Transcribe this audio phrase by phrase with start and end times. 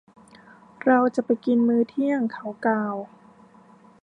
[0.85, 2.95] เราจะไปกินมื้อเที่ยง เขากล่าว